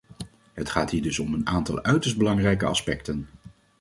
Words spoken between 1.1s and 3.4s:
om een aantal uiterst belangrijke aspecten.